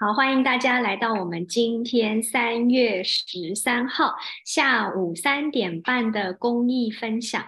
[0.00, 7.44] 好，欢迎大家来到我们今天三月十三号下午三点半的公益分享。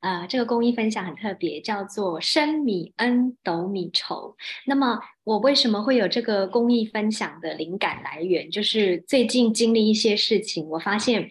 [0.00, 4.34] 呃，这个公益分享很特别，叫做“升米恩，斗米仇”。
[4.64, 8.50] 那么，我为什么会有这个公益分享的灵感来源？
[8.50, 11.30] 就是最近经历一些事情，我发现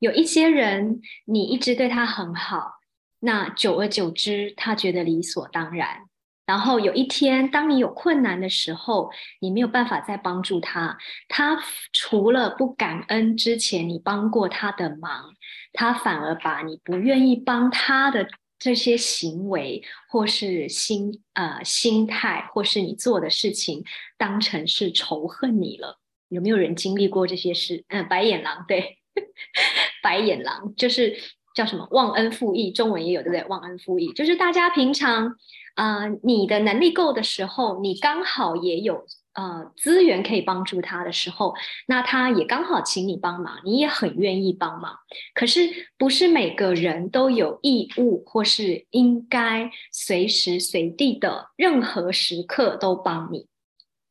[0.00, 2.72] 有一些人，你一直对他很好，
[3.20, 6.07] 那久而久之，他觉得理所当然。
[6.48, 10.96] 然后有一天，当你有困难的时候，你没有办法再帮助他，
[11.28, 11.62] 他
[11.92, 15.34] 除了不感恩之前你帮过他的忙，
[15.74, 18.26] 他反而把你不愿意帮他的
[18.58, 23.84] 这些行为，或是心呃心态，或是你做的事情，
[24.16, 25.98] 当成是仇恨你了。
[26.30, 27.84] 有没有人经历过这些事？
[27.88, 28.96] 嗯，白眼狼对，
[30.02, 31.14] 白眼狼就是
[31.54, 33.44] 叫什么忘恩负义，中文也有对不对？
[33.44, 35.36] 忘恩负义就是大家平常。
[35.78, 41.54] 啊，你的能力够的时候，你刚好也有呃资源可以帮助他的时候，
[41.86, 44.96] 那他也刚好请你帮忙，你也很愿意帮忙。
[45.34, 53.46] 可是不是每个人都有义务或是应该随时随地的任何时刻都帮你。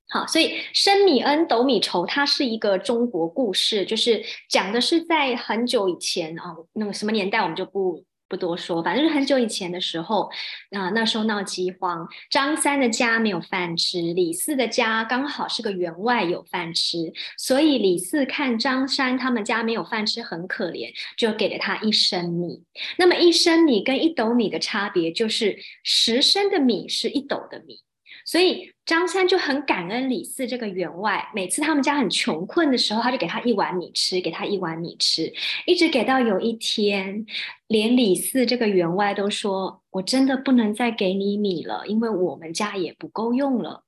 [0.08, 8.06] 好，所以升米恩，斗米仇，它是一个中国故事，就是讲的是在很久以前啊，那个什么年代我们就不。
[8.30, 10.30] 不多说，反正是很久以前的时候，
[10.72, 22.64] 啊，那时候闹饥荒，张三的家没有饭吃，李四的家刚好是个员外有饭吃，所以李四看张三他们家没有饭吃很可怜，就给了他一升米。
[22.98, 27.80] 那么一升米跟一斗米的差别就是十升的米是一斗的米。
[28.28, 35.34] 所以张三就很感恩李四这个员外，每次他们家很穷困的时候，他就给他一碗米吃，给他一碗米吃，
[35.66, 37.26] 一直给到有一天，
[37.68, 43.86] 连李四这个员外都说：“我真的不能再给你米了，因为我们家也不够用了。”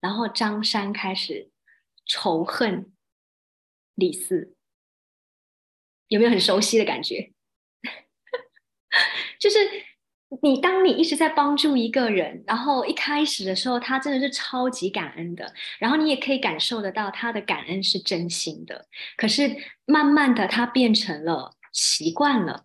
[0.00, 1.50] 然后张三开始
[2.06, 2.92] 仇恨
[3.96, 4.54] 李四，
[6.06, 7.32] 有没有很熟悉的感觉？
[9.40, 9.58] 就是。
[10.40, 18.86] 你当你一直在帮助一个人，然后一开始的时候，他真的是超级感恩的，然后你也可以感受得到他的感恩是真心的。
[19.16, 19.54] 可是
[19.84, 22.64] 慢慢的，他变成了习惯了，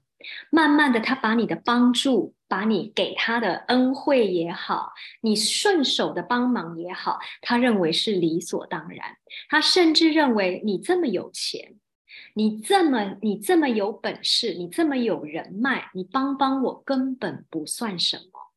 [0.49, 9.17] 慢慢的，他把你的帮助，把你给他的恩惠也好，你顺手的帮忙也好，他认为是理所当然，
[9.49, 11.75] 他甚至认为你这么有钱。
[12.33, 18.53] 你这么你这么有本事，你这么有人脉，你帮帮我根本不算什么。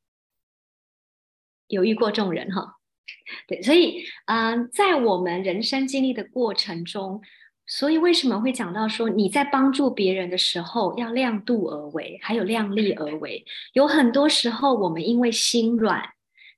[1.69, 2.77] 有遇过这种人哈？
[3.47, 7.21] 对，所以嗯，在我们人生经历的过程中，
[7.67, 13.45] 所以为什么会讲到说你在帮助别人的时候要量度而为，还有量力而为？
[13.73, 16.03] 有很多时候我们因为心软，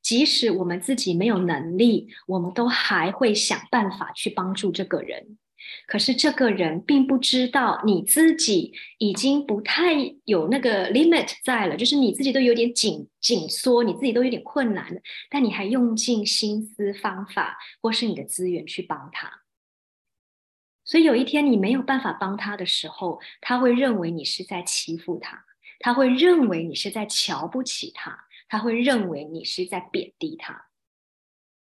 [0.01, 5.39] 即使我们自己没有能力，我们都还会想办法去帮助这个人。
[5.87, 19.43] 可是这个人并不知道你自己已经不太有那个 limit 在了，就是你自己都有点紧紧缩，你自己都有点困难了，但你还用尽心思方法或是你的资源去帮他。
[20.85, 25.45] 所以有一天你没有办法帮他的时候，他会认为你是在欺负他，
[25.79, 30.67] 他会认为你是在瞧不起他，他会认为你是在贬低他，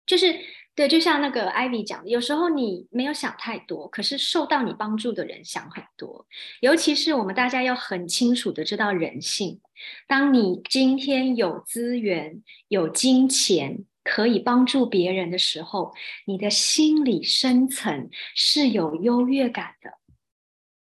[0.04, 0.38] 就是。
[0.78, 6.24] 对，就像那个 Ivy 讲的，有时候你没有想太多，可是受到你帮助的人想很多。
[6.60, 9.60] 尤其是我们大家要很清楚的知道人性。
[10.06, 15.92] 当你今天有资源、有金钱可以帮助别人的时候，
[16.26, 19.94] 你的心理深层是有优越感的，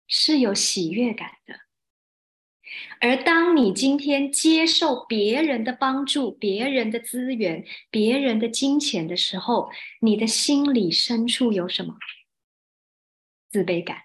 [0.06, 1.54] 是有喜悦感的。
[3.00, 9.70] 而当你今天接受别人的帮助、别人的资源、别人的金钱的时候，
[10.00, 11.94] 你的心里深处有什么？
[13.50, 13.98] 自卑感。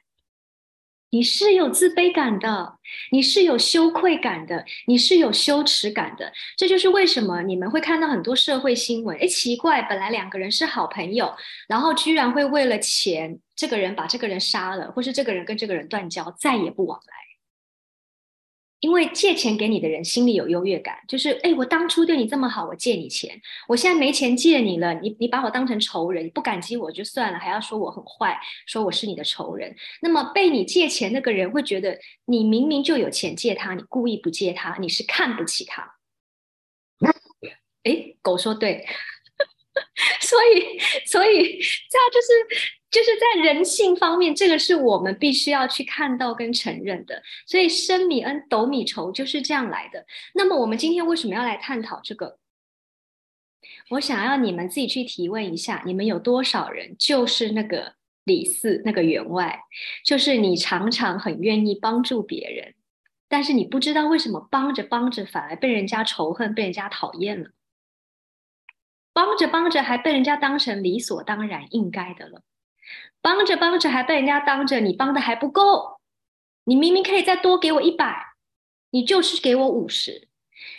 [1.10, 2.80] 你是有自卑感的，
[3.12, 6.34] 你是有羞愧感的，你是有羞耻感的。
[6.58, 9.16] 这就是为什么你们会看到很多社会新闻。
[9.20, 11.32] 哎，奇怪，本来两个人是好朋友，
[11.68, 17.23] 然后居然会为了钱，这个人把这个人杀了，或是这个人跟这个人断交，再也不往来。
[18.84, 28.38] 因为借钱给你的人心里有优越感，就是哎，我当初对你这么好，我借你钱，我现在没钱借你了，你你把我当成仇人，你不感激我就算了，还要说我很坏，
[28.68, 29.74] 说我是你的仇人。
[30.02, 35.96] 那么被你借钱那个人会觉得，你明明就有钱借他，你故意不借他，你是看不起他。
[37.84, 38.86] 哎，狗说对，
[40.20, 41.58] 所以所以
[41.90, 42.83] 这样就是。
[42.94, 47.24] 就是在人性方面，这个是我们必须要去看到跟承认的。
[47.48, 50.06] 所以升米恩，斗米仇就是这样来的。
[50.36, 52.38] 那么我们今天为什么要来探讨这个？
[53.90, 57.96] 我想要你们自己去提问一下，你们有多少人就是那个
[58.26, 59.64] 李四那个员外，
[60.06, 62.76] 就是你常常很愿意帮助别人，
[63.28, 67.50] 但是你不知道为什么帮着帮着反而被人家仇恨、被人家讨厌了，
[69.14, 72.44] 帮着帮着还被人家当成理所当然、应该的了，
[73.22, 76.00] 帮着帮着还被人家当着你帮的还不够，
[76.66, 78.34] 你明明可以再多给我一百，
[78.92, 80.28] 你就是给我五十。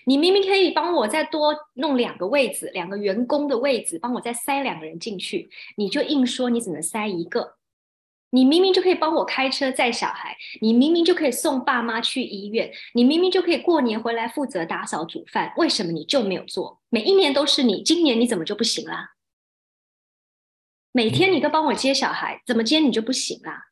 [0.07, 7.57] 你明明可以帮我再多弄两个位子，两个员工的位子，帮我再塞两个人进去，你就硬说你只能塞一个。
[8.31, 16.81] 你明明就可以帮我开车载小孩，你明明就可以送爸妈去医院，你明明就可以过年回来负责打扫煮饭，为什么你就没有做？
[16.89, 19.14] 每一年都是你，今年你怎么就不行啦？
[20.97, 23.65] 每天你都帮我接小孩，怎么接你就不行啦？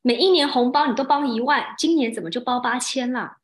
[0.00, 3.38] 每一年红包你都包一万，今年怎么就包八千了？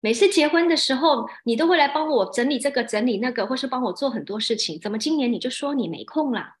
[0.00, 4.80] 每次结婚的时候，你都会来帮我整理这个、整理那个，或是帮我做很多事情。
[4.80, 6.56] 怎么今年你就说你没空啦？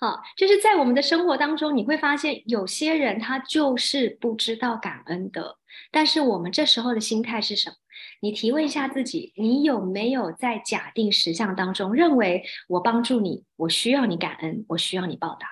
[0.00, 5.58] 好，就是在我们的生活当中，你会发现有些人他就是不知道感恩的。
[5.92, 7.76] 但是我们这时候的心态是什么？
[8.22, 15.46] 你提问一下自己，你有没有在假定实相当中认为我帮助你，我需要你感恩，我需要你报答？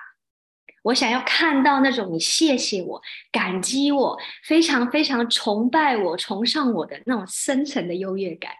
[0.81, 2.99] 我想要看到那种你谢谢我、
[3.31, 8.51] 感激我、非常非常崇拜我、崇尚我的那种深层的优越感。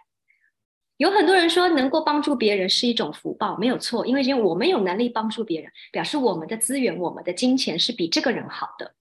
[1.00, 4.04] 有很多人说，能够帮助别人是一种福报，没有错。
[4.04, 8.94] 因为因为我们有能力帮助别人，表示我们的资源、我们的金钱是比这个人好的。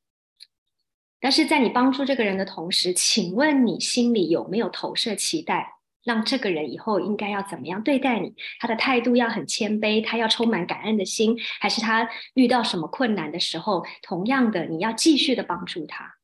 [1.20, 5.76] 但是在你帮助这个人的同时，请问你心里有没有投射期待？
[6.06, 8.34] 让这个人以后应该要怎么样对待你？
[8.62, 16.16] 他的态度要很谦卑，他要充满感恩的心，还是他遇到什么困难的时候，同样的你要继续的帮助他，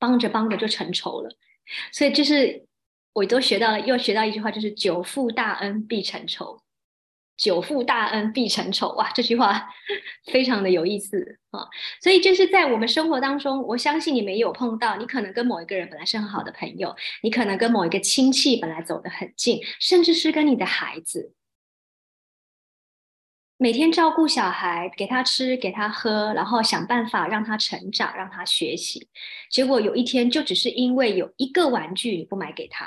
[0.00, 1.30] 帮着帮着就成仇了。
[1.92, 2.66] 所以就是
[3.14, 6.60] 我都学到了，又学到一句话，就是久负大恩必成仇。
[7.36, 9.10] 久负大恩必成仇哇！
[9.10, 9.68] 这句话
[10.30, 11.66] 非常的有意思啊，
[12.00, 16.94] 所以就是在我们生活当中，我相信你没有碰到，你可能跟某一个人本来是很好的朋友，
[17.24, 21.32] 你可能跟某一个亲戚本来走得很近，甚至是跟你的孩子。
[23.56, 29.08] 每天照顾小孩，给他吃，给他喝，然后想办法让他成长，让他学习。
[29.48, 32.84] 结果有一天，就只是因为有一个玩具你不买给他，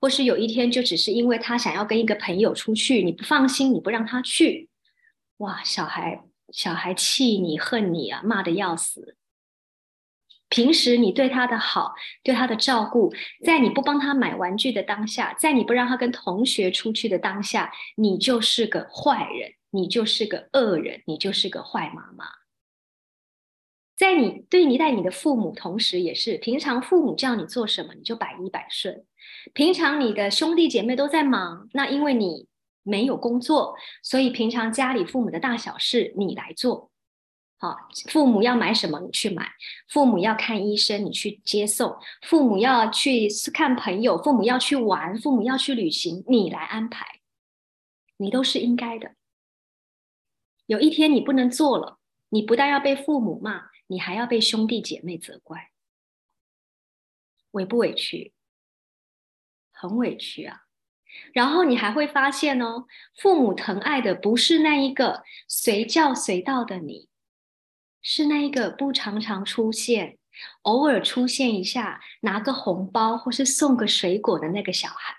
[0.00, 4.68] 或是有一天就只是因为他想要跟一个朋友出去，你不放心，你不让他去。
[5.36, 9.16] 哇，小孩小孩气你恨你啊，骂的要死。
[10.48, 11.94] 平时你对他的好，
[12.24, 13.12] 对他的照顾，
[13.44, 19.52] 在你不帮他买玩具的当下，在你不让他跟同学出去的当下，你就是个坏人。
[19.70, 22.26] 你就是个恶人，你就是个坏妈妈。
[23.96, 29.04] 在你对你待你的父母，同时也是平常父母叫你做什么，你就百依百顺。
[29.52, 32.46] 平常你的兄弟姐妹都在忙，那因为你
[32.84, 36.92] 没有工作，所以平常家里父母的大小事你来做。
[37.58, 37.76] 好，
[38.08, 39.50] 父母要买什么你去买，
[39.88, 47.04] 父母要看医生你去接送，父母要去看朋友，父母要去玩，父母要去旅行，你来安排，
[48.16, 49.10] 你都是应该的。
[50.68, 51.98] 有一天你不能做了，
[52.28, 55.70] 你不但要被父母骂，你还要被兄弟姐妹责怪，
[57.52, 58.34] 委不委屈？
[59.72, 60.66] 很委屈啊！
[61.32, 62.84] 然后你还会发现哦，
[63.16, 67.08] 父母疼爱的不是那一个随叫随到的你，
[68.02, 70.18] 是那一个不常常出现、
[70.62, 75.16] 偶尔出现一下，拿个红包或是送个水果的那个小孩。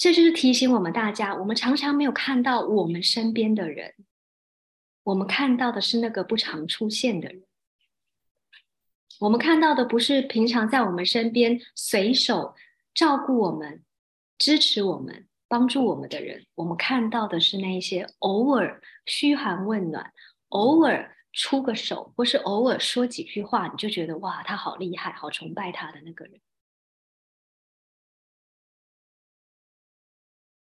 [0.00, 3.92] 这就是提醒我们大家，我们常常没有看到我们身边的人，
[5.02, 7.42] 我们看到的是那个不常出现的人，
[9.18, 12.54] 我们看到的不是平常在我们身边随手
[12.94, 13.84] 照顾我们、
[14.38, 20.10] 支持我们、帮助我们的人，我们看到的是那一些偶尔嘘寒问暖、
[20.48, 26.40] 偶尔出个手，或是偶尔说几句话，你就觉得哇，他好厉害，好崇拜他的那个人。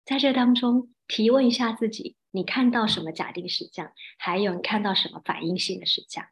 [0.06, 3.92] 在这当中，提问一下自己：你看到什么假定实相？
[4.18, 6.28] 还有，你看到什么反应性的实相？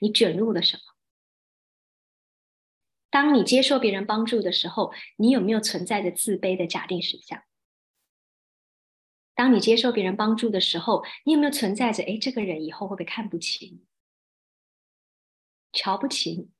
[0.00, 0.82] 你卷入了什么？
[3.10, 7.44] 当你接受别人帮助的时候，你有没有存在着自卑的假定实相？
[9.34, 13.84] 当你接受别人帮助的时候，你有没有存在着哎，这个人以后会不会看不起你、
[15.72, 16.53] 瞧不起你？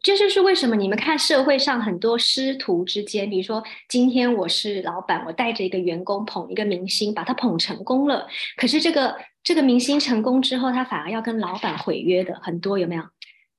[0.00, 8.26] 这就是为什么你们看社会上很多师徒之间，比如说今天我是老板，我带着一个员工捧一个明星，把他捧成功了。
[8.56, 13.02] 可是这个这个明星成功之后，他反而要跟老板毁约的很多，有没有？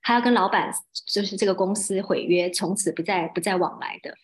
[0.01, 0.72] 他要跟老板
[1.12, 4.15] 就是这个公司毁约，从此不再不再往来的。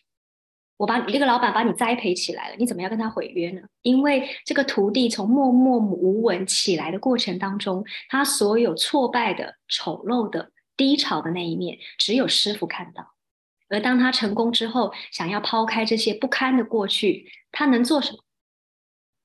[0.78, 3.60] 我把你这个老板把你栽培起来了，你怎么要跟他毁约呢？
[3.82, 13.14] 因为这个徒弟从默默无闻起来的过程当中，他所有挫败的、丑陋的、低潮的那一面，只有师傅看到。
[13.68, 18.18] 而当他成功之后，想要抛开这些不堪的过去，他能做什么？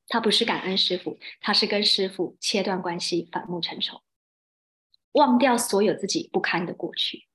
[0.07, 4.01] 他不是感恩师傅，他是跟师傅切断关系，反目成仇，
[5.13, 7.27] 忘掉所有自己不堪的过去。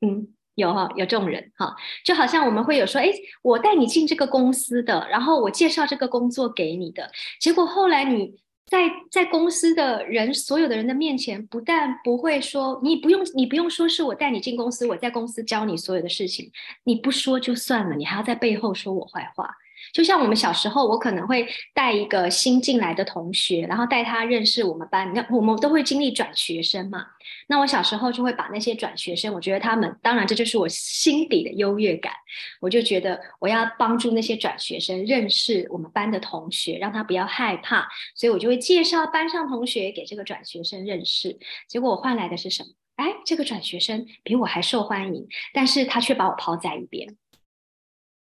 [0.00, 0.34] 嗯。
[0.56, 1.74] 有哈，有这种人哈，
[2.04, 8.38] 就好像我们会有说，哎，我带你进这个公司的，然后我介绍这个工作给你的，结果后来你
[8.70, 16.48] 在在公司的人所有的人的面前，不但不会说，你不用你不用说是我带你进公司，我在公司教你所有的事情，
[16.84, 19.50] 你不说就算了，你还要在背后说我坏话。
[19.92, 25.12] 就像我们小时候，我可能会带一个新进来的同学，然后带他认识我们班。
[25.14, 27.06] 那我们都会经历转学生嘛？
[27.48, 32.12] 那我小时候就会把那些转学生，我觉得他们，当然这就是我心底的优越感。
[32.60, 37.88] 我就觉得我要帮助那些转学生认识我们班的同学，让他不要害怕。
[38.14, 41.38] 所以我就会介绍班上同学给这个转学生认识。
[41.68, 42.70] 结果我换来的是什么？
[42.96, 47.16] 哎，这个转学生比我还受欢迎，但是他却把我抛在一边，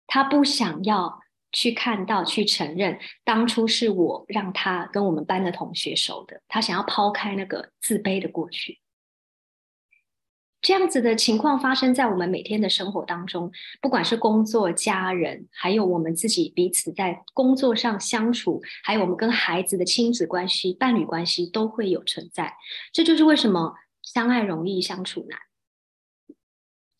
[0.06, 1.19] 他不想要。
[1.52, 6.40] 去看到，去承认，当初是我让他跟我们班的同学熟的。
[6.48, 8.80] 他想要抛开那个自卑的过去。
[10.62, 22.54] 这样子的情况发生在我们每天的生活当中，不管是工作、家人，还有我们自己彼此在工作上相处，还有我们跟孩子的亲子关系、伴侣关系，都会有存在。
[22.92, 25.38] 这就是为什么相爱容易相处难。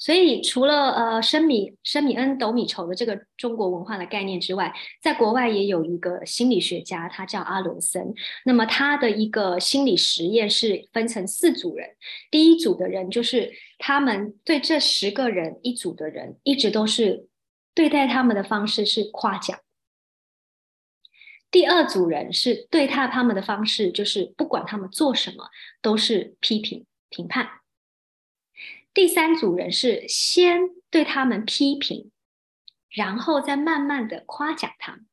[0.01, 8.15] 所以，除了呃“升米升米恩，斗米仇”的这个中国文化的概念之外，在国外也有一个心理学家，他叫阿伦森。
[8.47, 11.87] 那么，他的一个心理实验是分成四组人。
[12.31, 17.29] 第一组的人就是他们对这十个人一组的人，一直都是
[17.75, 19.61] 对待他们的方式是夸奖。
[21.51, 25.51] 第二组人是对待他们的方式，就是不管他们做什么，
[25.83, 27.60] 都是批评评判。
[28.93, 32.11] 第三组人是先对他们批评，
[32.89, 35.07] 然后再慢慢的夸奖他们。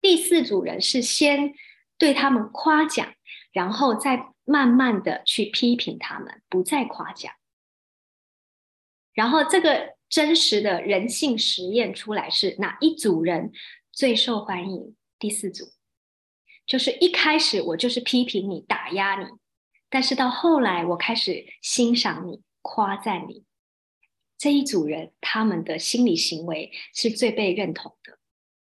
[0.00, 1.54] 第四组人是先
[1.96, 3.14] 对他们夸奖，
[3.52, 7.32] 然后再慢慢的去批评他们，不再夸奖。
[9.12, 13.52] 然后这个真实的人性实验出来是哪一组人
[13.92, 14.96] 最受欢迎？
[15.18, 15.72] 第四组，
[16.66, 19.26] 就是一开始我就是批评你，打压你。
[19.90, 23.44] 但是到后来，我开始欣赏你、夸赞你
[24.36, 28.18] 这一组人，他们的心理行为是最被认同的。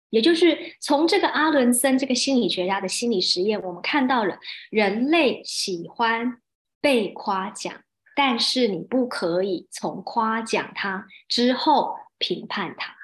[0.10, 6.42] 也就是从这个阿伦森这个心理学家的心理实验，我们看到了人类喜欢
[6.80, 7.84] 被夸奖，
[8.16, 12.96] 但是你不可以从夸奖他之后评判他。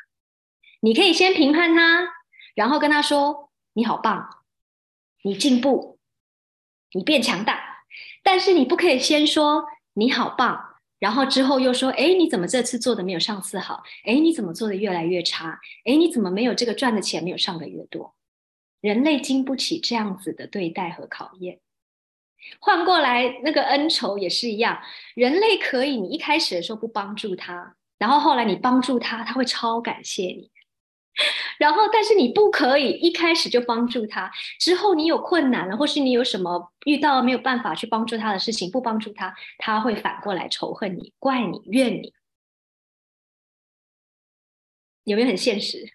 [0.82, 2.08] 你可以先评判他，
[2.56, 4.44] 然后跟他说：“你好棒，
[5.24, 6.00] 你进步，
[6.94, 7.70] 你变强大。”
[8.23, 9.63] 但是你不可以先说
[9.93, 10.59] 你好棒，
[10.99, 13.83] 然后之后又说，哎，你怎么这次做的没有上次好？
[14.05, 15.59] 哎，你怎么做的越来越差？
[15.85, 18.15] 哎，你怎么没有这个赚的钱没有上个月多？
[18.79, 21.59] 人类经不起这样子的对待和考验。
[22.59, 24.81] 换过来，那个恩仇也是一样，
[25.13, 30.49] 人类可以，你一开始的时候不帮助他，然后后来你帮助他，他会超感谢你。
[31.58, 42.13] 然后，但是你不可以一开始就帮助他，之后你有困难了，或是你有什么遇到没有办法去帮助他的事情，不帮助他，他会反过来仇恨你、怪你、怨你，
[45.03, 45.94] 有没有很现实？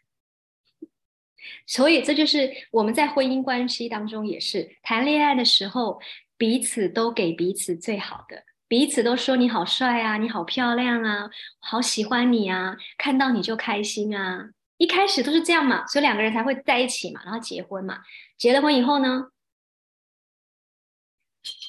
[1.66, 6.00] 所以这就是我们在婚姻关系当中也是谈恋爱的时候，
[6.36, 14.50] 彼此都给彼此最好的，彼此都说你好帅啊，你好漂亮啊，好喜欢你啊，看到你就开心啊。
[14.78, 18.02] 一开始都是这样嘛，所以两个人才会在一起嘛，然后结婚嘛。
[18.36, 19.30] 结了婚以后呢，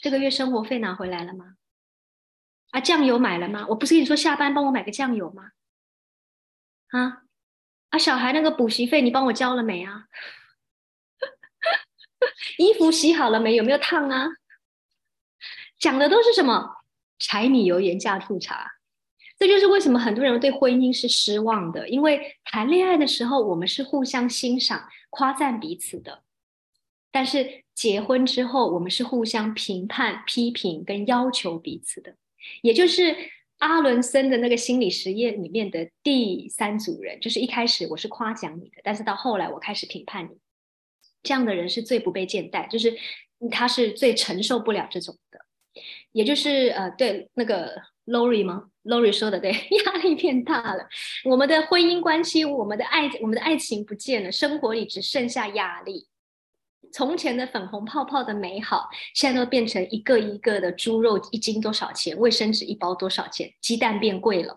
[0.01, 1.55] 这个月生活费拿回来了吗？
[2.71, 3.65] 啊，酱油买了吗？
[3.69, 5.51] 我不是跟你说下班帮我买个酱油吗？
[6.89, 7.23] 啊，
[7.89, 10.05] 啊，小孩那个补习费你帮我交了没啊？
[12.57, 13.55] 衣服洗好了没？
[13.55, 14.27] 有没有烫啊？
[15.79, 16.83] 讲的都是什么？
[17.19, 18.76] 柴米油盐酱醋茶。
[19.39, 26.23] 这就是为什么很多人对婚姻是失望的，因为谈恋爱的时候我们是互相欣赏、夸赞彼此的，
[27.11, 32.15] 但是结婚之后我们是互相评判、批评跟要求彼此的，
[32.63, 33.15] 也就是
[33.59, 40.37] 阿伦森的那个心理实验里面的第三组人，就是一开始我是夸奖你的，但是到后来我开始评判你，
[41.21, 42.97] 这样的人是最不被见待，就是
[43.51, 45.39] 他是最承受不了这种的，
[46.11, 48.69] 也就是呃，对那个 Lori 吗？
[48.87, 49.51] ？Lori 说的对，
[49.85, 50.87] 压力变大了，
[51.25, 56.07] 我们的婚姻关系，我们的爱，我们的爱情不见了，生活里只剩下压力。
[56.93, 64.55] 从前的粉红泡泡的美好，现在都变成一个一个的猪肉一斤多少钱，卫生纸一包多少钱，鸡蛋变贵了。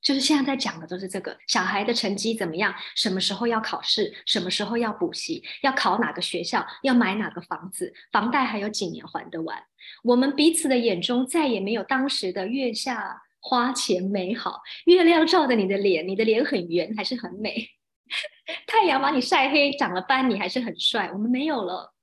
[0.00, 9.62] 就是现在在讲的都是这个小孩的成绩怎么样，什么时候要考试，什么时候要补习，要考哪个学校，要买哪个房子，房贷还有几年还得完。
[10.02, 17.68] 我们彼此的眼中再也没有当时的月下花前美好，月亮照的你的脸，你的脸很圆还是很美，
[18.66, 21.10] 太阳把你晒黑长了斑，你还是很帅。
[21.12, 21.94] 我们没有了，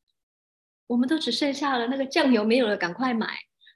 [0.87, 3.27] 我们都只剩下了那个酱油没有了，赶快买。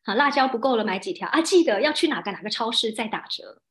[0.03, 1.39] 好，辣椒不够了，买几条啊？
[1.41, 3.61] 记得要去哪个哪个超市再打折。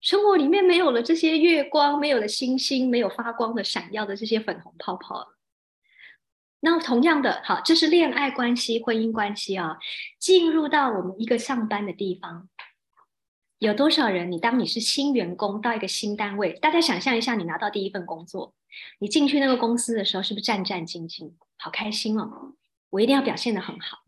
[0.00, 5.28] 生活里面没有了这些月光，没有了星星，没有发光的、闪耀的这些粉红泡泡。
[6.60, 9.78] 那同样的，好，这是恋爱关系、婚姻关系啊。
[10.18, 12.48] 进入到我们一个上班的地方，
[13.58, 14.30] 有多少人？
[14.30, 18.54] 你当你是新员工到一个新单位，大家想象一下，你拿到第一份工作，
[19.00, 21.32] 你进去那个公司的时候，是不是战战兢兢？
[21.56, 22.54] 好开心哦！
[22.90, 23.98] 我一定要表现的很好。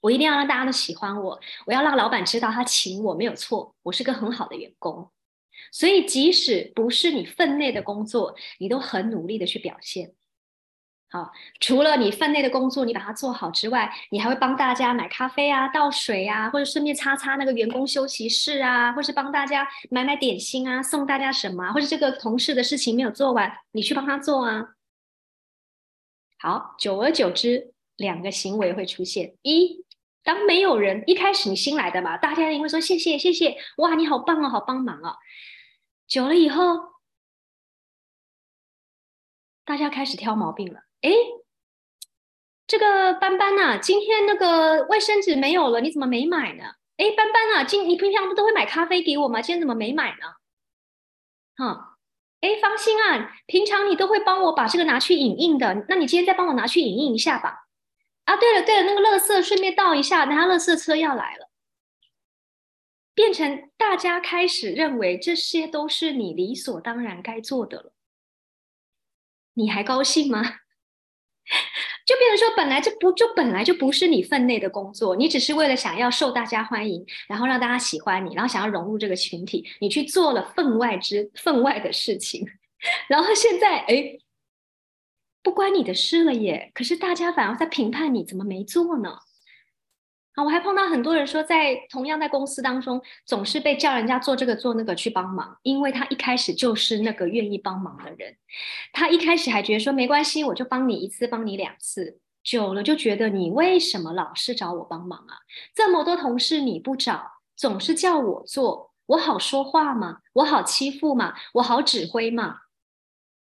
[0.00, 5.08] 我一定要让大家都喜欢我，我要让老板知道他请我没有错，我是个很好的员工。
[5.70, 10.12] 所以即使不是你分内的工作，你都很努力的去表现。
[11.12, 24.68] 好，除了你分内的工作你把它做好之外，你还会帮大家买咖啡啊、倒水啊，或者顺便擦擦那个员工休息室啊，或是帮大家买买点心啊，送大家什么，或者这个同事的事情没有做完，你去帮他做啊。
[26.38, 29.84] 好，久而久之，两个行为会出现一。
[30.22, 35.16] 当没有人一开始你新来的嘛，大家因为说谢谢谢谢，哇，你好棒哦，好帮忙哦。
[36.08, 36.94] 久了以后，
[39.66, 40.84] 大家开始挑毛病了。
[41.02, 41.10] 哎，
[42.66, 46.64] 这个斑斑呐，今天那个卫生纸没有了，你怎么没买呢？
[46.96, 49.42] 哎，斑斑啊，今你平常不都会买咖啡给我吗？
[49.42, 50.26] 今天怎么没买呢？
[51.56, 51.98] 哈，
[52.40, 57.66] 哎，方心啊，平常你都会帮我把这个拿去影印的，那你今天再帮我拿去影印一下吧。
[58.24, 61.50] 啊，对了对了，那个垃圾顺便倒一下，等下垃圾车要来了，
[63.14, 67.92] 变成大家开始认为这些都是你理所当然该做的了，
[69.54, 70.60] 你还高兴吗？
[72.06, 82.46] 就变成说，本来这不就本来就不是你分内的工作，你只是为了想要受大家欢迎，然后让大家喜欢你，然后想要融入这个群体，你去做了分外之分外的事情，
[83.08, 84.18] 然后现在哎。
[85.44, 89.18] 不关你的事了耶，可是大家反而在评判你怎么没做呢？
[90.34, 98.36] 啊，我还碰到很多人说，在同样在公司当中，总是被叫人家做这个做那个去帮忙，因为他一开始就是那个愿意帮忙的人，
[98.92, 105.36] 他一开始还觉得说没关系，我就帮你一次，帮你两次，久了就觉得你为什么老是找我帮忙啊？
[105.74, 110.20] 这么多同事你不找，总是叫我做，我好说话吗？
[110.32, 111.34] 我好欺负吗？
[111.54, 112.60] 我好指挥吗？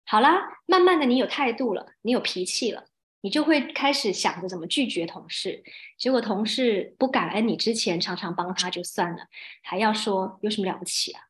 [0.05, 2.85] 好啦，慢慢的你有态度了，你有脾气了，
[3.23, 5.63] 你就会开始想着怎么拒绝同事。
[5.97, 9.27] 结果同事不感恩你之前常常帮他就算了，
[9.63, 11.21] 还要说有什么了不起啊？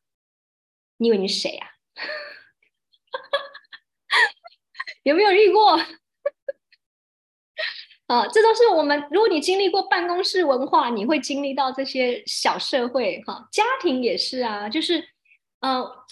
[0.96, 1.70] 你以为你是谁呀？
[5.04, 5.78] 有没有遇过？
[8.08, 9.06] 啊，这都是我们。
[9.12, 15.10] 如果你经历过办公室文化，你会经历到这些小社会哈，家庭也是啊，就是
[15.60, 16.04] 呃。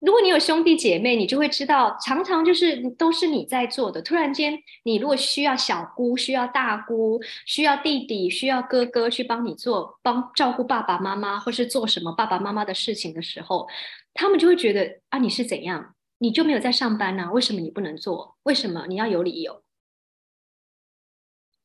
[0.00, 4.00] 如果你有兄弟姐妹，你就会知道，常常就是都是你在做的。
[4.00, 13.66] 突然间，你如果需要小姑、需要大姑、需要弟弟、需要哥哥去帮你做，帮照顾爸爸妈妈，或是做什么爸爸妈妈的事情的时候，
[14.14, 15.94] 他们就会觉得啊，你是怎样？
[16.18, 17.30] 你就没有在上班呢？
[17.32, 18.36] 为什么你不能做？
[18.44, 19.64] 为什么你要有理由？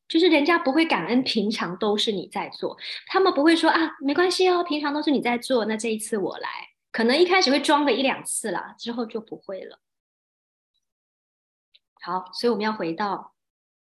[0.08, 6.73] 就是人家不会感恩，平常都是你在做，他们不会说啊，没关系哦，平常都是你在做，那这一次我来。
[6.94, 9.80] 可能一开始会装个一两次啦，之后就不会了。
[12.00, 13.34] 好，所以我们要回到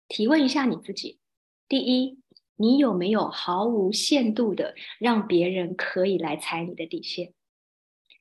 [0.07, 1.19] 提问一下你自己：
[1.67, 2.19] 第一，
[2.55, 7.33] 你有没有毫无限度的让别人可以来踩你的底线？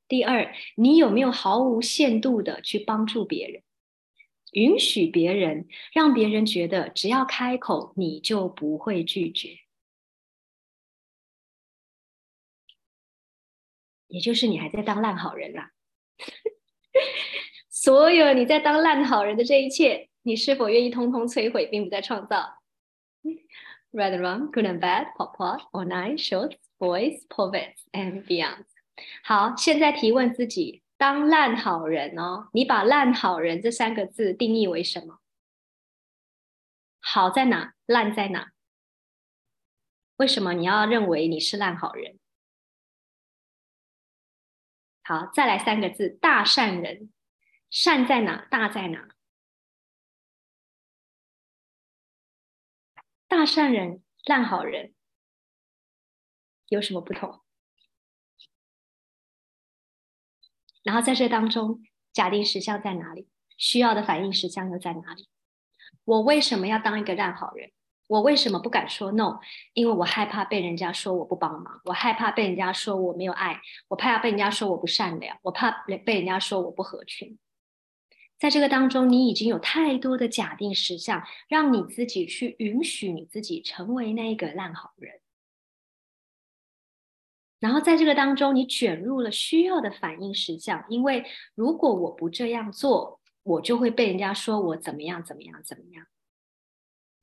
[0.09, 3.63] 第二，你有没有毫无限度的去帮助别人，
[4.53, 9.51] 允许别人，让别人觉得只要开口你就不会拒绝？
[14.09, 15.71] 也就是你还在当烂好人啦，
[17.71, 22.59] 所有你在当烂好人的这一切，你是否愿意通通摧毁，并不再创造
[23.93, 28.65] ？Right, wrong, good and bad, pop, pop, or nice, short, boys, poets and beyond。
[29.25, 35.21] 好，现在提问自己：当烂好人哦，你把烂好人这三个字定义为什么？
[37.01, 37.75] 好在哪？
[37.87, 38.53] 烂在哪？
[40.17, 42.19] 为什么你要认为你是烂好人？
[45.09, 47.11] 好，再来三个字：大善人。
[47.71, 48.45] 善在哪？
[48.51, 49.09] 大在哪？
[53.27, 54.93] 大善人、烂好人
[56.67, 57.43] 有什么不同？
[60.83, 63.31] 然后在这当中，假定实相在哪里？
[63.57, 65.31] 需要的反应实相又在哪里？
[66.05, 67.73] 我为什么要当一个烂好人？
[68.09, 69.39] 我为什么不敢说 no？
[69.75, 75.71] 因为我害怕被人家说我不帮忙，我害怕被人家说我没有爱，我怕被人家说我不善良，我怕
[76.05, 77.39] 被人家说我不合群。
[78.39, 85.21] 在这个当中，你已经有太多的假定实相，让你自己去允许你自己成为那一个烂好人。
[87.61, 96.07] 然后在这个当中，你卷入了需要的反应实相，因为如果我不这样做，我就会被人家说我怎么样怎么样怎么样。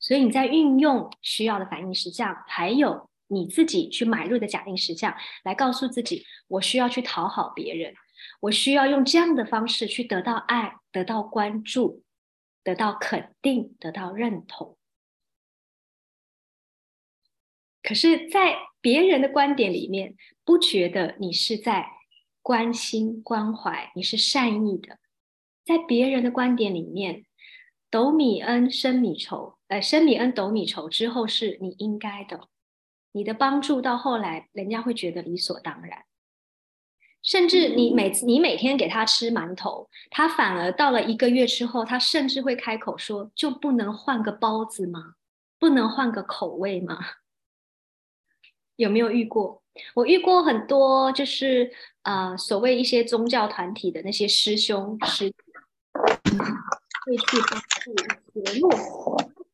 [0.05, 7.95] 所以你在运用需要的反应实像，还有你自己去买入的假定实像，来告诉自己，我需要去讨好别人，
[8.41, 12.03] 我需要用这样的方式去得到爱、得到关注、
[12.63, 14.77] 得到肯定、得到认同。
[17.81, 21.87] 可是，在别人的观点里面，不觉得你是在
[22.43, 24.99] 关心、关怀，你是善意的。
[25.65, 27.25] 在别人的观点里面，
[27.89, 29.57] 斗米恩，升米仇。
[29.67, 32.49] 呃，升米恩，斗米仇之后是你应该的，
[33.13, 36.03] 你的帮助到后来，人家会觉得理所当然。
[37.23, 45.15] 甚至你每次你每天给他吃馒头，他反而到了一个月之后，他甚至会开口说：“就不能换个包子吗？
[45.57, 46.99] 不能换个口味吗？”
[48.77, 49.63] 有没有遇过？
[49.95, 51.71] 我遇过很多，就是
[52.03, 55.35] 呃，所谓一些宗教团体的那些师兄师姐
[57.05, 57.95] 会去帮助
[58.43, 59.44] 节目。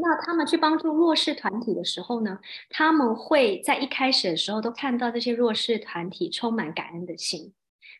[0.00, 2.38] 那他们去帮助弱势团体的时候呢，
[2.70, 7.52] 他们会在一开始的时候都看到这些弱势团体充满感恩的心，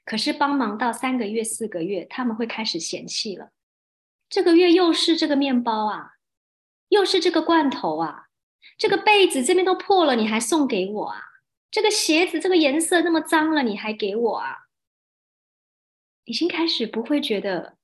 [0.05, 3.51] 可是帮忙到三个月、四个月，他们会开始嫌弃了。
[4.29, 6.13] 这个月又是这个面包啊，
[6.89, 8.29] 又是这个罐头啊，
[8.77, 11.21] 这个被子这边都破了，你还送给我啊？
[11.69, 14.69] 这个鞋子这个颜色那么脏了，你还给我啊？
[16.27, 17.77] 已经开始不会觉得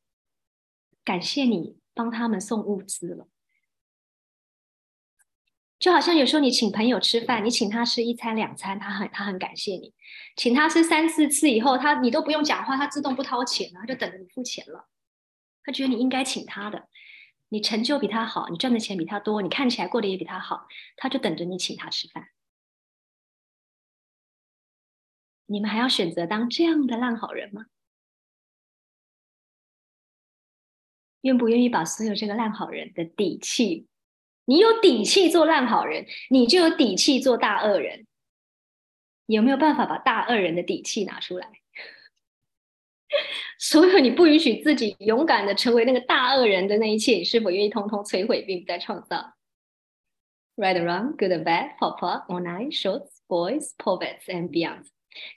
[1.03, 3.27] 感谢你帮他们送物资了。
[5.85, 9.93] 就好像有时候你请朋友吃饭，你请他吃一餐两餐，他很他很感谢你；
[10.35, 14.89] 请他吃三四次以后，他你都不用讲话，他自动不掏钱了，他就等着你付钱了。
[15.63, 16.89] 他觉得你应该请他的，
[17.51, 20.67] 你成就比他好，你赚的钱比他多，你看起来过得也比他好，
[20.97, 22.29] 他就等着你请他吃饭。
[25.45, 27.67] 你们还要选择当这样的烂好人吗？
[31.21, 33.87] 愿不愿意把所有这个烂好人的底气？
[34.47, 38.07] 你有底气做烂好人，你就有底气做大恶人。
[39.27, 41.49] 有没有办法把大恶人的底气拿出来？
[43.59, 49.35] 所有你不允许自己勇敢的成为那个大恶人的那一切，你是否愿意通通摧毁，并不再创造
[50.57, 54.85] ？Right, wrong, good and bad, pop, pop, online, shorts, boys, poets and beyond。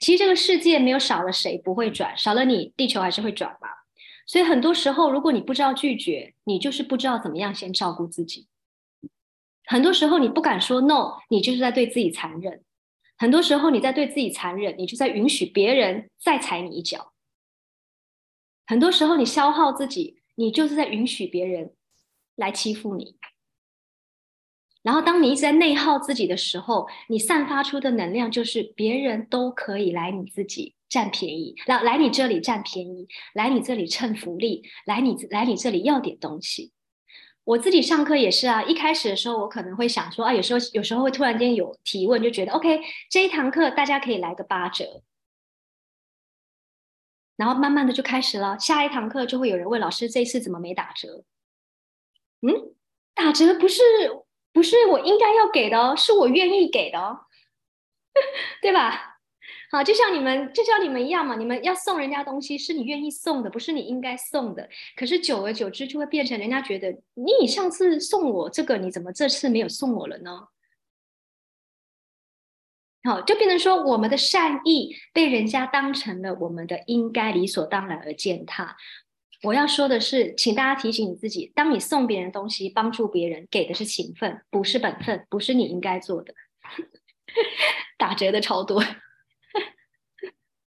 [0.00, 3.86] 其实这个世界没有少了谁不会转，少了你，地球还是会转吧。
[4.26, 8.48] 所以很多时候，如果你不知道拒绝，你就是不知道怎么样先照顾自己。
[9.70, 12.64] 很多时候你不敢说 no，你就是在对自己残忍。
[13.18, 17.12] 很多时候你在对自己残忍，你就在允许别人再踩你一脚。
[18.66, 21.74] 很多时候你消耗自己，你就是在允许别人
[22.34, 23.16] 来欺负你。
[24.82, 36.72] 然后当你一直在内耗自己的时候，你散发出的能量就是别人都可以来你自己占便宜，来来你这里占便宜，来你这里蹭福利，来你来你这里要点东西。
[37.48, 45.02] 我自己上课也是啊，一开始的时候我可能会想说啊，有时候有时候会突然间有提问，就觉得 OK，这一堂课大家可以来个八折，
[47.36, 51.24] 然后慢慢的就开始了，下一堂课就会有人问老师这次怎么没打折？
[52.42, 52.74] 嗯，
[53.14, 53.80] 打折不是
[54.52, 57.20] 不是我应该要给的哦，是我愿意给的哦，
[58.60, 59.17] 对吧？
[59.70, 61.36] 好，就像你们，就像你们一样嘛。
[61.36, 64.66] 你们要送人家东西，是你愿意送的，不是你应该送的。
[64.96, 70.48] 可是久而久之，就会变成人家觉得你上次送我这个，你怎么这次没有送我了呢？
[73.04, 78.76] 好，就变成说我们的善意被人家当成了我们的应该理所当然而践踏。
[79.42, 86.34] 我要说的是，请大家提醒你自己：当你送别人东西、帮助别人，给的是情分，不是本分，不是你应该做的。
[87.98, 88.82] 打折的超多。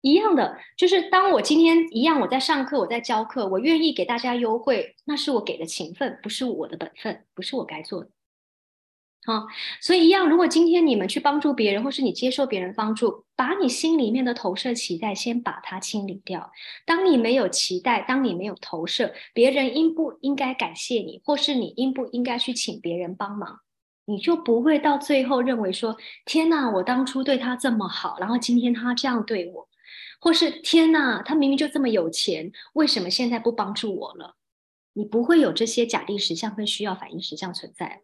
[0.07, 8.11] 一样的，就是当我今天一样，我在上课，我在教课，我愿意给大家优惠，那是我给的情分，不是我的本分，不是我该做的。
[9.25, 9.49] 好，
[9.81, 16.53] 所以一样，如果今天你们去帮助别人，或是你接受别人帮助，把你心里面的投射期待先把它清理掉。
[16.85, 23.59] 当你没有期待，当你没有投射，别人应不应该感谢你，或是你应不应该去请别人帮忙，
[24.05, 29.69] 你就不会到最后认为说：天哪，我当初对他这么好，然后今天他这样对我。
[30.21, 34.37] 或是天哪，他明明就这么有钱，为什么现在不帮助我了？
[34.95, 38.03] 你不会有这些假定实相跟需要反应实相存在。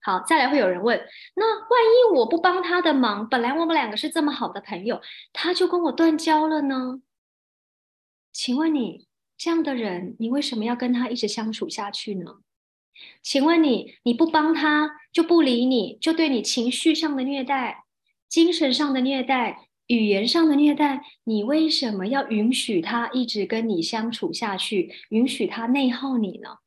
[0.00, 0.98] 好，再来会有人问：
[1.34, 5.00] 那万一我不帮他的忙，本来我们两个是这么好的朋友，
[5.32, 7.02] 他就跟我断交了呢？
[8.32, 12.38] 请问你这样的人，你为什么要跟他一直相处下去呢？
[13.22, 17.84] 请问你，你不帮他就不理你，就对你情绪上的虐待？
[18.28, 24.92] 精神上的虐待，语言上的虐待，你为什么要允许他一直跟你相处下去？
[25.10, 26.58] 允许他内耗你呢？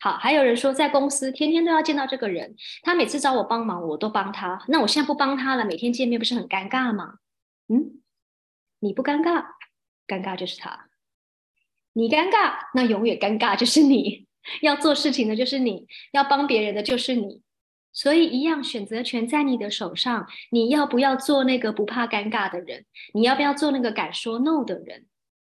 [0.00, 4.64] 好，还有人说在公司天天都要见到这个人，他每次找我帮忙，我都帮他。
[4.68, 7.14] 那我现在不帮他了，每天见面不是很尴尬吗？
[7.68, 8.00] 嗯，
[8.80, 9.44] 你不尴尬，
[10.06, 10.88] 尴尬就是他；
[11.92, 14.26] 你尴尬，那永远尴尬就是你。
[14.62, 17.42] 要做事情的就是你，要帮别人的就是你。
[17.98, 20.24] 所以，一样选择权在你的手上。
[20.50, 22.84] 你要不要做那个不怕尴尬的人？
[23.12, 25.06] 你要不要做那个敢说 no 的人？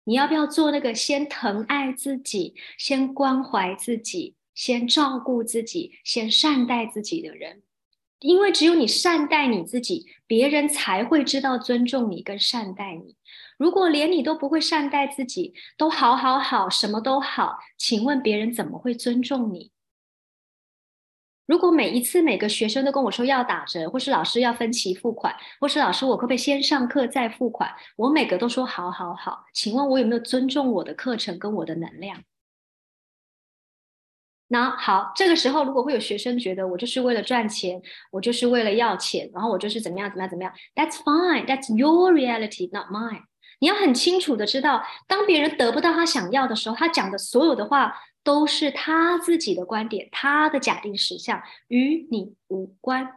[0.04, 7.62] 你要不要做那个先疼爱自己、先关怀自己、先照顾自己、先善待自己的人？
[8.20, 13.16] 因为只有你善待你自己，别人才会知道尊重你跟善待你。
[13.58, 19.72] 如果连你都不会善待自己，都好好好，什么都好，请问别人怎么会尊重你？
[21.46, 27.72] 如果每一次每个学生都跟我说要打折，或是老师要分期付款，或是老师我可不可以先上课再付款？
[27.96, 32.20] 我每个都说好好好，请问我有没有尊重我的课程跟我的能量？
[34.48, 37.80] 那好，这个时候如果会有学生觉得我就是为了赚钱，
[38.10, 43.22] 我就是为了要钱，然后我就是怎么样怎么样怎么样？That's fine, that's your reality, not mine.
[43.60, 47.96] 你要很清楚的知道，当别人得不到他想要的时候，他讲的所有的话。
[48.26, 53.08] 都是他自己的观点，他的假定实相与你无关。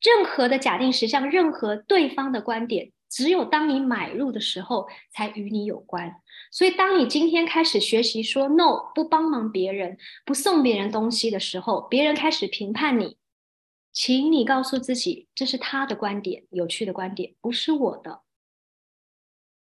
[0.00, 6.20] 任何的假定实相，任何对方的观点，只有当你买入的时候，才与你有关。
[6.52, 13.16] 所以，当你今天开始学习说 “no”，不帮忙别人，不送别人东西的时候，别人开始评判你，
[13.92, 18.22] 请你告诉自己，这是他的观点，有趣的观点，不是我的。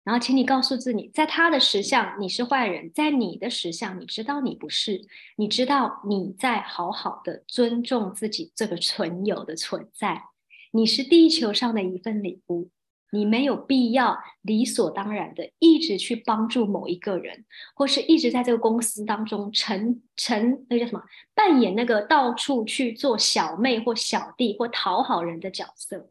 [0.06, 5.00] 然后，请你告诉自己，在他的实相你是坏人，在你的实相你知道你不是，
[5.34, 10.22] 你知道你在好好的尊重自己这个存有的存在，
[10.70, 12.70] 你是地球上的一份礼物，
[13.10, 21.02] 你没有必要理所当然的一直去帮助某一个人，或是一直在这个公司当中成成那叫什么，
[21.34, 26.10] 扮演那个到处去做小妹或小弟或讨好人的角色。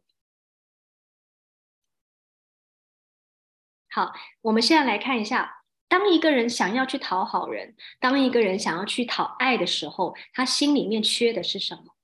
[3.96, 11.96] 好，我们现在来看一下，当一个人想要去讨好人，当一个人想要去讨爱的时候，他心里面缺的是什么？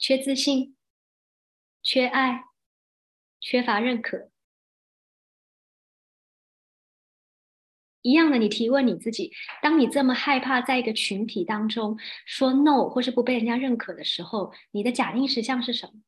[0.00, 0.76] 缺自信，
[1.80, 2.46] 缺爱，
[3.38, 4.32] 缺乏认可。
[8.02, 16.00] 一样的，你提问你自己：当你这么害怕在一个群体当中说 no 或是不被人家认可的时候，你的假定实相是什么？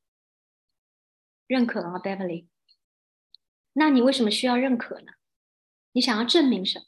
[1.48, 2.46] 认可啊，Beverly。
[3.72, 5.12] 那你为什么需要认可呢？
[5.92, 6.84] 你想要证明什么？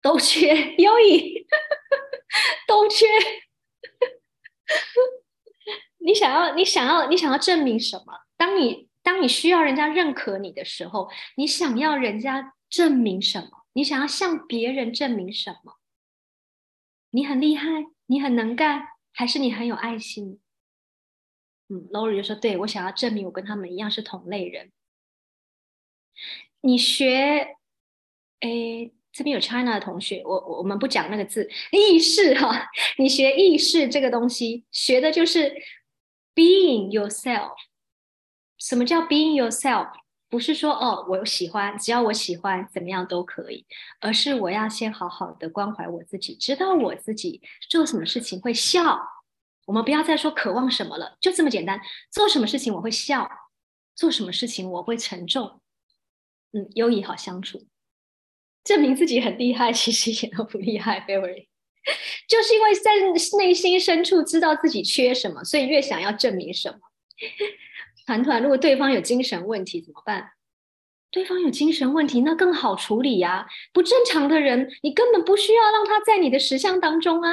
[0.00, 1.46] 都缺优异，
[2.66, 3.06] 都缺。
[5.98, 8.20] 你想要，你想要，你想要证明什么？
[8.36, 13.66] 当你当你需要人家认可你的时候，你想要人家证明什么？
[13.74, 15.78] 你想要向别人证明什么？
[17.10, 17.68] 你很厉害，
[18.06, 20.40] 你很能干，还是你很有爱心？
[21.68, 24.70] 嗯，Lori 就说：“对我想要证明我跟他们一样是同类人。
[26.60, 27.56] 你学，
[28.40, 32.68] 诶，这边有 China 的同学，我我我们不讲那个字，意识哈。
[32.98, 35.52] 你学意识这个东西，学的就是
[36.34, 37.54] being yourself。
[38.58, 39.90] 什么叫 being yourself？
[40.28, 43.66] 不是说哦，我喜欢，只要我喜欢，怎么样都可以，
[44.00, 49.00] 而是我要先好好的关怀我自己，知道我自己做什么事情会笑。”
[49.66, 51.78] 我们不要再说渴望什么了，就这么简单。
[52.10, 53.28] 做什么事情我会笑，
[53.94, 55.60] 做什么事情我会沉重。
[56.52, 57.66] 嗯，优异好相处，
[58.64, 61.00] 证明自己很厉害，其实一点都不厉害。
[61.00, 61.48] Fairy，
[62.26, 62.92] 就是因为在
[63.38, 66.78] 内心深处知道自己缺什么，所以越想要证明什么。
[68.06, 70.30] 团团，如果对方有精神问题怎么办？
[71.10, 73.46] 对方有精神问题，那更好处理呀。
[73.72, 77.32] 不正常的人，你根本不需要让他在你的实相当中啊，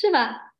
[0.00, 0.52] 是吧？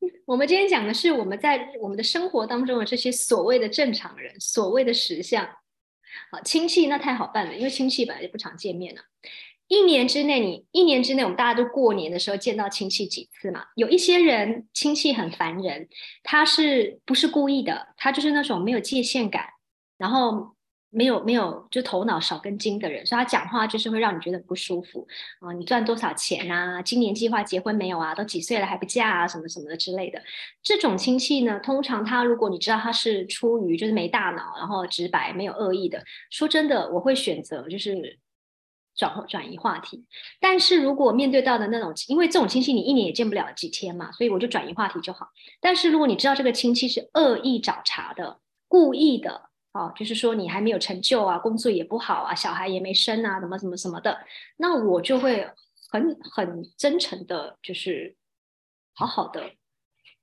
[0.26, 5.46] 我们今天讲的是我们在我们的生活当中的这些所谓的正常人，所谓的实相。
[6.30, 9.00] 好，亲戚那太好办了，因为亲戚本来就不常见面了。
[9.68, 13.64] 一年之内，你一年之内，我们大家都过年的时候见到亲戚几次嘛？
[13.74, 15.88] 有一些人亲戚很烦人，
[16.22, 17.94] 他是不是故意的？
[17.96, 19.46] 他就是那种没有界限感，
[19.96, 20.56] 然后
[20.90, 25.06] 没有没有就头脑少根筋的人，所以他讲话就是会让你觉得不舒服
[25.40, 25.52] 啊。
[25.52, 26.82] 你赚多少钱啊？
[26.82, 28.14] 今年计划结婚没有啊？
[28.14, 29.28] 都几岁了还不嫁啊？
[29.28, 30.22] 什么什么的之类的。
[30.62, 38.18] 这种亲戚呢，通常他如果你知道他是出于就是没大脑，然后直白没有恶意的，说真的，我会选择就是。
[38.96, 40.04] 转转移话题，
[40.40, 45.28] 但是如果面对到的那种，因为这种亲戚你一年也见不了几天嘛，所以我就转移话题就好。
[45.58, 54.18] 但是如果你知道这个亲戚是恶意找茬的、故意的，哦，就是说你还没有成就啊，工作也不好啊，小孩也没生啊，怎么怎么什么的，
[54.56, 55.48] 那我就会
[55.90, 58.16] 很很真诚的，就是
[58.94, 59.52] 好好的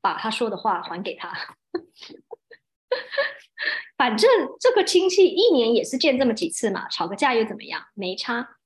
[0.02, 1.34] 把他说的话还给他。
[3.98, 4.30] 反正
[4.60, 7.82] 这个亲戚一年也是见这么几次嘛，吵个架又怎么样？
[7.94, 8.57] 没差。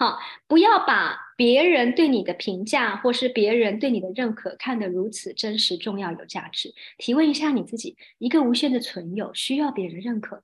[0.00, 6.74] 好，不要把别人对你的评价或是别人对你的认可看得如此真实、重要、有价值。
[6.96, 10.42] 提问一下你自己：一个无限的存有需要别人认可吗？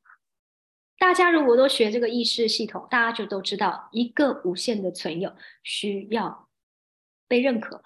[0.99, 6.51] 大家如果都学这个意识系统，大家就都知道，一个无限的存有需要
[7.27, 7.83] 被认可吗？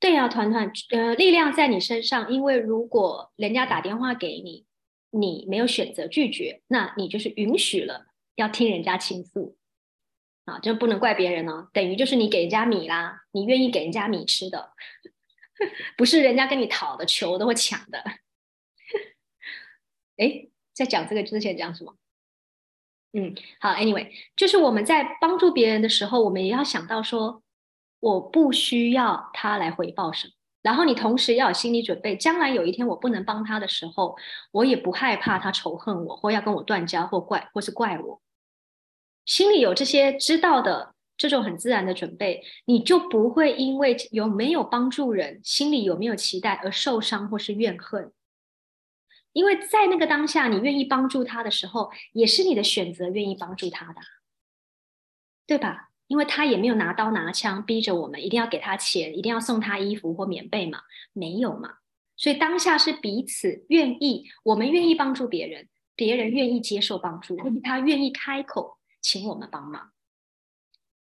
[0.00, 4.64] 对啊，团团，呃，力量在你身上，因为如果人家打电话给你。
[5.12, 9.56] 你没有选择拒绝，那你就是允许了要听人家倾诉
[10.46, 11.68] 啊，就不能怪别人哦。
[11.72, 14.72] 等于就是你给人家米啦，你愿意给人家米吃的，
[15.96, 18.02] 不是人家跟你讨的、求的或抢的。
[20.16, 21.96] 哎，在讲这个之前讲什么？
[23.12, 27.42] 嗯，好，Anyway，就是我们在帮助别人的时候，我们也要想到说，
[28.00, 30.32] 我不需要他来回报什么。
[30.62, 34.16] 然后你同时要有心理准备，将来有一天我不能帮他的时候，
[34.52, 38.22] 我也不害怕他仇恨我，或要跟我断交，或怪，或是怪我。
[39.24, 48.12] 心里有这些知道的这种很自然的准备，你就不会因为有没有帮助人，心里有没有期待而受伤或是怨恨。
[49.32, 54.00] 因为在那个当下，你愿意帮助他的时候，也是你的选择，愿意帮助他的，
[55.46, 55.91] 对吧？
[56.12, 60.80] 因为他也没有拿刀拿枪逼着我们一定要给他钱，一定要送他衣服或棉被嘛，
[61.14, 61.76] 没有嘛。
[62.18, 69.92] 所以当下是彼此愿意，我们愿意帮助别人，别人愿意接受帮助，他愿意开口请我们帮忙。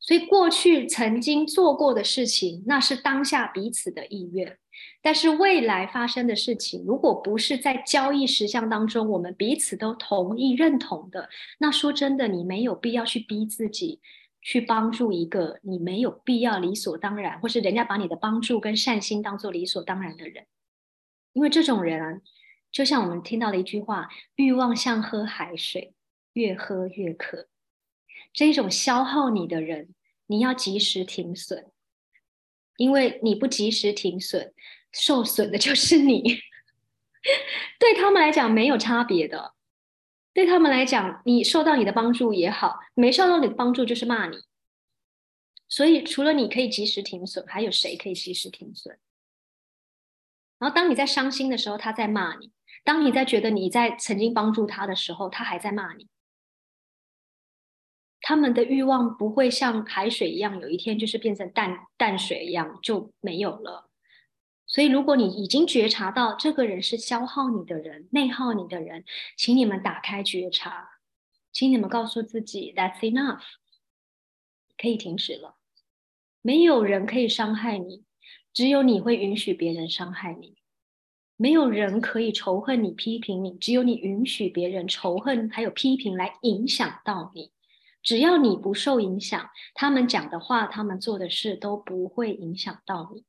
[0.00, 4.56] 所以过去曾经做过的事情，那是当下彼此的意愿。
[5.02, 14.00] 但是未来发生的事情，如果不是在交易实相当中，我们彼此都同意认同的，那说真的，你没有必要去逼自己。
[14.44, 20.46] 去帮助一个你没有必要理所当然，或是人家把你的帮助跟善心当做理所当然的人，
[21.32, 22.20] 因为这种人啊，
[22.70, 25.94] 就像我们听到的一句话：“欲望像喝海水，
[26.34, 27.48] 越喝越渴。”
[28.34, 29.94] 这种消耗你的人，
[30.26, 31.70] 你要及时停损，
[32.76, 34.52] 因为你不及时停损，
[34.92, 36.22] 受损的就是你。
[37.80, 39.54] 对他们来讲，没有差别的。
[40.34, 44.36] 对他们来讲，你受到你的帮助也好，没受到你的帮助就是骂你。
[45.68, 48.98] 所以，除了你可以及时停损，还有谁可以及时停损？
[50.58, 52.48] 然后，当你在伤心的时候，他在骂你；
[52.84, 56.08] 当你在觉得你在曾经帮助他的时候，他还在骂你。
[58.20, 63.83] 他们的欲望不会像海水一样，有一天就是变成淡淡水一样就没有了。
[64.66, 69.04] 所以，如果你已经觉察到这个人是消耗你的人、内耗你的人，
[69.36, 70.88] 请你们打开觉察，
[71.52, 73.42] 请你们告诉自己，That's enough，
[74.76, 75.56] 可以停止了。
[76.40, 78.04] 没有人可以伤害你，
[78.52, 80.56] 只有你会允许别人伤害你。
[81.36, 87.52] 没有人可以仇恨你、批评你，只有你允许别人仇恨还有批评来影响到你。
[88.02, 93.24] 只要你不受影响，他们讲的话、他们做的事都不会影响到你。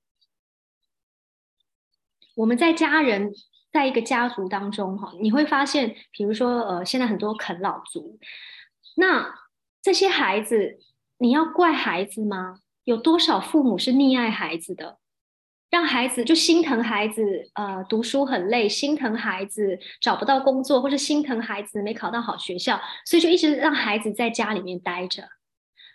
[2.35, 3.31] 我们在家人
[3.71, 8.19] 在一个家族当中，哈，你会发现，比如说，呃，现在很多啃老族，
[8.97, 9.33] 那
[9.81, 10.77] 这些孩子，
[11.17, 12.59] 你要怪孩子吗？
[12.83, 14.99] 有多少父母是溺爱孩子的？
[15.71, 25.27] 让孩子就心疼孩子，呃，读书很累，心疼孩子找不到工作，或是心疼孩子没考到好学校，所以就一直让孩子在家里面待着，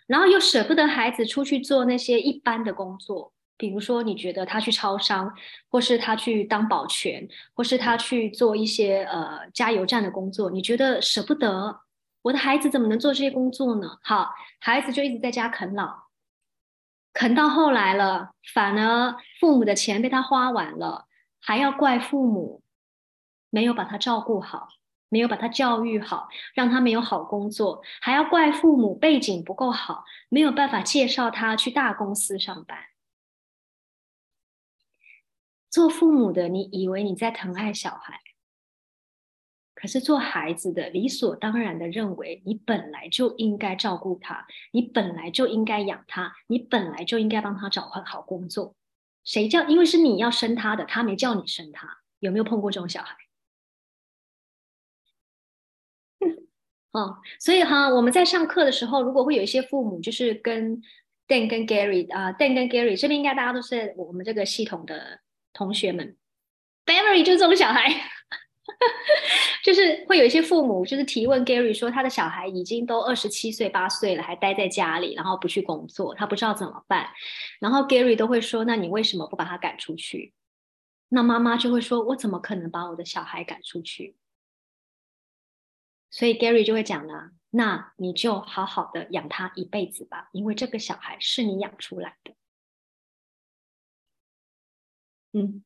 [0.05, 5.31] 然后又舍不得孩子出去做那些一般的工作，比如说你觉得他去超商，
[5.69, 11.81] 或是他去当保全，或是他去做一些呃加油站的工作，你觉得舍不得，
[12.23, 13.99] 我的孩子怎么能做这些工作呢？
[14.01, 16.09] 好，孩子就一直在家啃老。
[17.13, 21.05] 啃到后来了，反而父母的钱被他花完了，
[21.39, 22.63] 还要怪父母
[23.51, 24.69] 没有把他照顾好，
[25.07, 32.79] 没有把他教育好，让他没有好工作，还要怪父母背景不够好，没有办法介绍他去大公司上班。
[35.71, 38.19] 做父母的，你以为你在疼爱小孩？
[39.73, 48.75] 可是做孩子的理所当然的认为，你本来就应该照顾他，你本来就应该养他，你本来就应该帮他找份好工作。
[49.23, 49.63] 谁叫？
[49.67, 51.87] 因为是你要生他的，他没叫你生他。
[52.19, 53.15] 有没有碰过这种小孩？
[56.91, 60.79] 哦，所以哈，我们在上课的时候，如果会有一些父母，就是跟
[61.27, 65.21] Dan 跟 Gary 啊，Dan 跟 Gary 这边应该大家都是我们这个系统的
[65.53, 66.17] 同学们
[66.85, 68.09] ，Barry 就这种小孩。
[69.63, 77.09] 就是会有一些父母，就是提问 Gary 说，他的小孩已经都二十七岁八岁了，还待在家里，然后不去工作，他不知道怎么办。
[77.59, 80.33] 然后 Gary 都会说，那你为什么不把他赶出去？
[81.09, 84.15] 那妈妈就会说，我怎么可能把我的小孩赶出去？
[86.09, 92.33] 所以 Gary 就会讲呢，那你就好好的养他一辈子吧，因为这个小孩是你养出来的。
[95.33, 95.63] 嗯。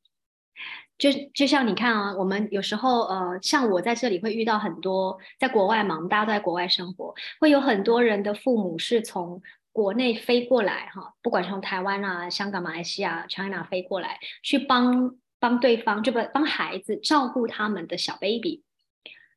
[0.97, 9.41] 就就像你看啊，我们有时候呃，像我在这里会遇到很多，在国外嘛，大家都在国外生活，会有很多人的父母是从
[9.74, 18.63] 国内飞过来哈，不管是从台湾啊、香港、马来西亚、China 飞过来，去帮帮对方，就不帮孩子照顾他们的小 baby，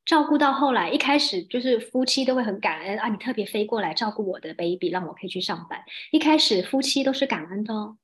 [0.04, 5.82] 照顾到后来，一开始就是夫妻都会很感恩啊，你特别飞过来照顾我的 baby，让我可以去上班。
[6.12, 7.96] 一开始夫妻都是感恩的，哦，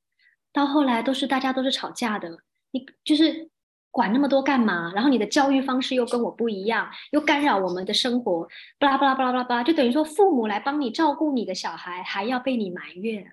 [0.55, 2.39] 到后来都是大家都是吵架的。
[2.71, 3.51] 你就是
[3.91, 4.91] 管那么多干嘛？
[4.95, 8.49] 然后你的教育方式又跟我不一样，又干扰我们的生活，
[8.79, 13.33] 巴拉巴拉巴拉巴拉，就等于说父母来帮你照顾你的小孩，还要被你埋怨。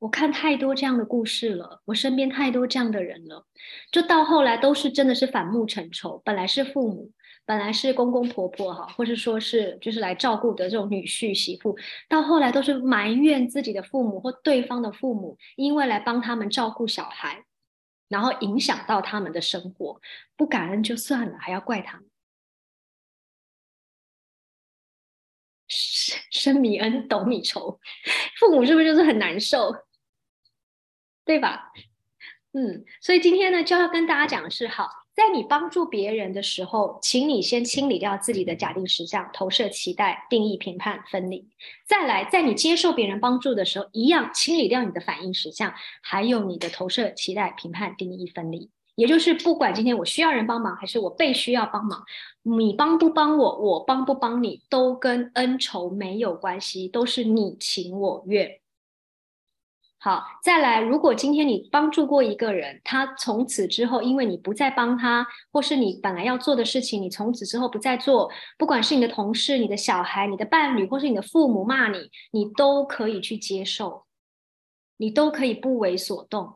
[0.00, 3.46] 我看太多这样的故事了，我身边太多这样的人了，
[3.92, 6.20] 就到后来都是真的是反目成仇。
[6.24, 7.12] 本来是父母，
[7.44, 11.76] 本来是公公婆婆哈，或者说是就是来照顾的这种女婿媳妇，
[12.08, 17.44] 到后来都是埋怨自己的父母或对方的父母，因为来帮他们照顾小孩。
[18.08, 19.98] 然后影响到他们的生活，
[20.36, 22.06] 不感恩就算了，还要怪他们。
[25.66, 27.80] 生生 米恩，斗米仇，
[28.38, 29.74] 父母是不是就是很难受？
[31.24, 31.72] 对吧？
[32.52, 35.01] 嗯，所以今天呢，就要跟大家讲的是，好。
[35.14, 41.46] 在你帮助别人的时候，请你先清理掉自己的假定实相、投射、期待、定义、评判、分离。
[41.86, 48.70] 再来，在你接受别人帮助的时候，一样清理掉你的反应实相，还有你的投射、期待、评判、定义、分离。
[48.94, 52.02] 也就是，不管今天我需要人帮忙，还是我被需要帮忙，
[52.42, 58.61] 你帮不帮我，我帮不帮你，都跟恩仇没有关系，都是你情我愿。
[60.04, 60.80] 好，再来。
[60.80, 68.28] 如果今天你帮助过一个人，他从此之后，因为你不再帮他，或是你本来要做的事情，你从此之后不再做，
[68.58, 74.02] 不管是你的同事、你的小孩、你的伴侣，或是你的父母骂你，你都可以去接受，
[74.96, 76.54] 你都可以不为所动，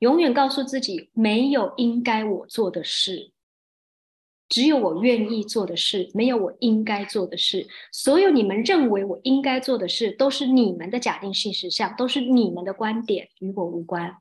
[0.00, 3.30] 永远告诉自己，没有应该我做的事。
[4.48, 7.66] 只有我愿意做的事，没有我应该做的事。
[7.90, 14.16] 所有你们认为我应该做的事，都是你们的假定性实相，都是你们的观点，与我无关。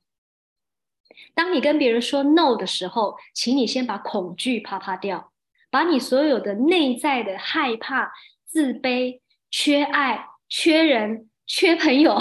[1.34, 5.32] 当你跟别人说 “no” 的时候，请你先把恐惧啪啪掉，
[5.70, 8.12] 把你所有的内在的害怕、
[8.46, 12.18] 自卑、缺爱、缺人、缺朋友，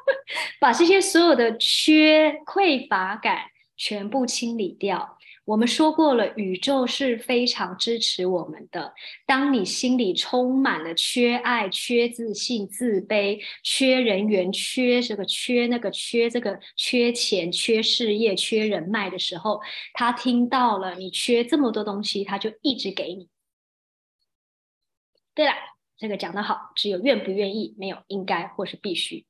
[0.60, 3.46] 把这些所有的缺匮乏感
[3.76, 5.17] 全部清理掉。
[5.48, 8.92] 我们说过了，宇宙是非常支持我们的。
[9.24, 19.58] 当你心里充满了缺爱、缺自信、自卑、缺人缘、缺这个、缺那个、缺这个、缺钱、缺事业、缺人脉的时候，
[19.94, 23.30] 他听到了你缺这么多东西，他就一直给你。
[25.34, 25.52] 对了，
[25.96, 29.24] 这个讲得好，只有愿不愿意，没有应该或是必须。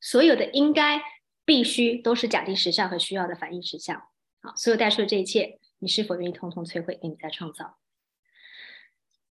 [0.00, 1.00] 所有的应该、
[1.44, 4.02] 必须都是假定实相和需要的反应实相。
[4.40, 7.78] 好，所有带出的这一切，你是否愿意通通摧毁，给你再创造？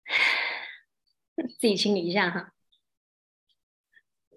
[1.58, 2.52] 自己清理一下哈。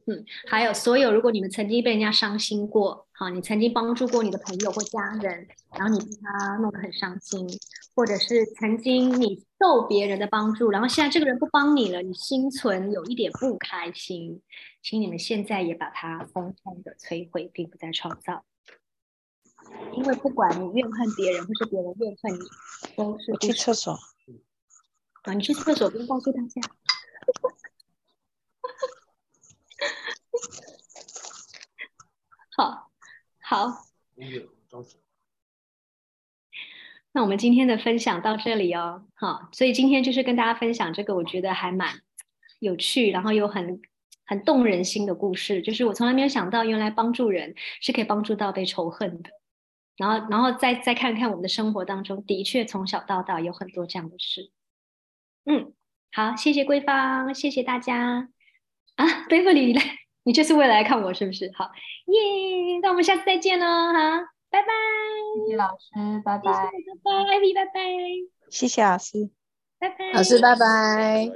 [0.06, 5.48] 嗯，还有所有，如果你们曾经被人家伤心过，好，你曾经帮助过你的朋友或家人，
[5.78, 7.48] 然后你被他弄得很伤心，
[7.94, 14.42] 或者是曾经你受别人的帮助，然后现在这个人不帮你了，你心存有一点不开心，
[14.82, 18.44] 请你们现在也把它通通的摧毁，并不再创造。
[19.96, 22.40] 因为不管你怨恨别人，或是别人怨恨你，
[22.96, 23.98] 都是去厕所。
[25.24, 26.62] 啊，你去厕所，不用告诉大家。
[32.56, 32.92] 好，
[33.42, 33.86] 好。
[37.12, 39.08] 那我们今天的分享到这里哦。
[39.16, 42.02] 好，所以今天就是跟大家分享这个，我觉得还蛮
[42.60, 43.82] 有趣，然后又很
[44.26, 45.62] 很动人心的故事。
[45.62, 49.32] 就是我从来没有想到，原来帮助人是可以帮助到被仇恨的。
[50.00, 54.50] 然后，然后再再看看我们的生活当中，的确从小到大有很多这样的事。
[55.46, 55.74] 嗯，
[56.14, 58.30] 好，谢谢桂芳，谢谢大家
[58.96, 59.82] 啊，贝弗里来，
[60.24, 61.52] 你就是为了来看我是不是？
[61.54, 61.66] 好，
[62.06, 64.68] 耶，那我们下次再见喽，哈，拜拜。
[65.36, 65.90] 谢谢老师，
[66.24, 66.52] 拜拜，拜
[67.04, 67.72] 拜，艾比，拜拜，
[68.50, 69.30] 谢谢老师，
[69.80, 71.30] 拜拜，老师，拜拜。